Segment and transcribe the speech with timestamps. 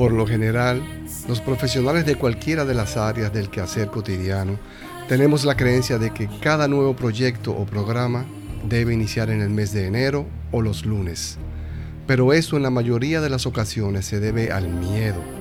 [0.00, 0.82] Por lo general,
[1.28, 4.58] los profesionales de cualquiera de las áreas del quehacer cotidiano
[5.08, 8.24] tenemos la creencia de que cada nuevo proyecto o programa
[8.66, 11.36] debe iniciar en el mes de enero o los lunes.
[12.06, 15.39] Pero eso en la mayoría de las ocasiones se debe al miedo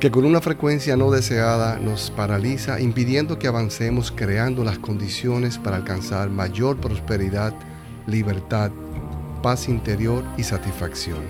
[0.00, 5.76] que con una frecuencia no deseada nos paraliza impidiendo que avancemos creando las condiciones para
[5.76, 7.54] alcanzar mayor prosperidad,
[8.06, 8.70] libertad,
[9.42, 11.20] paz interior y satisfacción.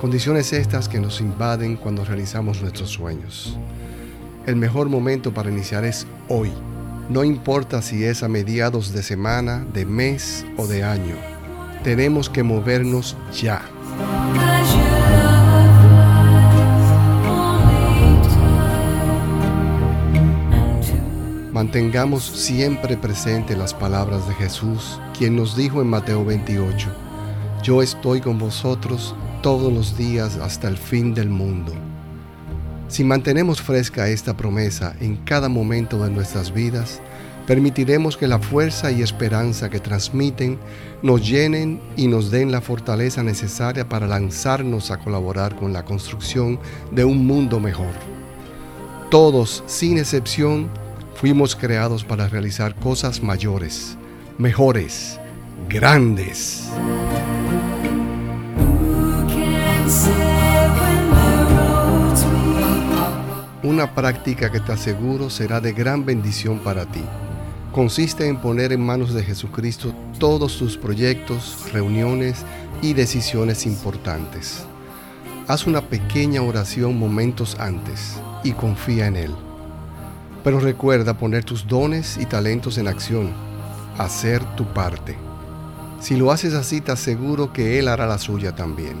[0.00, 3.58] Condiciones estas que nos invaden cuando realizamos nuestros sueños.
[4.46, 6.50] El mejor momento para iniciar es hoy
[7.10, 11.16] no importa si es a mediados de semana, de mes o de año.
[11.82, 13.62] Tenemos que movernos ya.
[21.60, 26.88] Mantengamos siempre presente las palabras de Jesús, quien nos dijo en Mateo 28,
[27.62, 31.74] Yo estoy con vosotros todos los días hasta el fin del mundo.
[32.88, 36.98] Si mantenemos fresca esta promesa en cada momento de nuestras vidas,
[37.46, 40.58] permitiremos que la fuerza y esperanza que transmiten
[41.02, 46.58] nos llenen y nos den la fortaleza necesaria para lanzarnos a colaborar con la construcción
[46.90, 47.92] de un mundo mejor.
[49.10, 50.70] Todos, sin excepción,
[51.20, 53.98] fuimos creados para realizar cosas mayores,
[54.38, 55.20] mejores,
[55.68, 56.70] grandes.
[63.62, 67.02] una práctica que te aseguro será de gran bendición para ti.
[67.70, 72.44] Consiste en poner en manos de Jesucristo todos tus proyectos, reuniones
[72.82, 74.64] y decisiones importantes.
[75.46, 79.49] Haz una pequeña oración momentos antes y confía en Él.
[80.42, 83.32] Pero recuerda poner tus dones y talentos en acción,
[83.98, 85.16] hacer tu parte.
[86.00, 88.96] Si lo haces así, te aseguro que Él hará la suya también.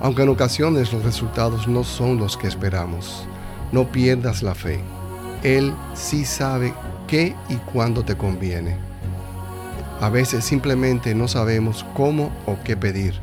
[0.00, 3.24] Aunque en ocasiones los resultados no son los que esperamos,
[3.72, 4.80] no pierdas la fe.
[5.42, 6.72] Él sí sabe
[7.08, 8.76] qué y cuándo te conviene.
[10.00, 13.14] A veces simplemente no sabemos cómo o qué pedir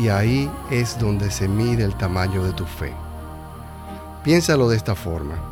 [0.00, 2.92] y ahí es donde se mide el tamaño de tu fe.
[4.24, 5.49] Piénsalo de esta forma.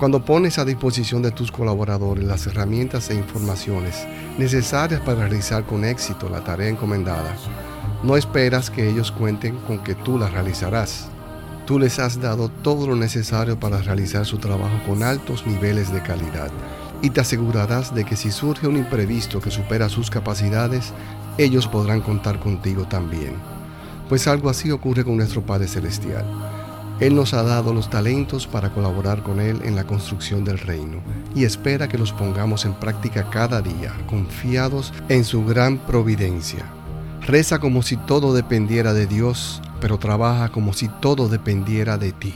[0.00, 4.06] Cuando pones a disposición de tus colaboradores las herramientas e informaciones
[4.38, 7.36] necesarias para realizar con éxito la tarea encomendada,
[8.02, 11.10] no esperas que ellos cuenten con que tú la realizarás.
[11.66, 16.02] Tú les has dado todo lo necesario para realizar su trabajo con altos niveles de
[16.02, 16.50] calidad
[17.02, 20.94] y te asegurarás de que si surge un imprevisto que supera sus capacidades,
[21.36, 23.34] ellos podrán contar contigo también.
[24.08, 26.24] Pues algo así ocurre con nuestro Padre Celestial.
[27.00, 31.00] Él nos ha dado los talentos para colaborar con Él en la construcción del reino
[31.34, 36.64] y espera que los pongamos en práctica cada día, confiados en su gran providencia.
[37.22, 42.34] Reza como si todo dependiera de Dios pero trabaja como si todo dependiera de ti.